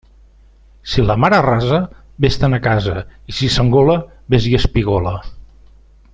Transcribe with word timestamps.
Si 0.93 1.03
la 1.09 1.15
mar 1.23 1.29
arrasa, 1.39 1.81
vés-te'n 2.27 2.59
a 2.59 2.61
casa, 2.69 2.95
i 3.33 3.37
si 3.41 3.51
s'engola, 3.57 3.99
vés 4.37 4.49
i 4.53 4.55
espigola. 4.63 5.17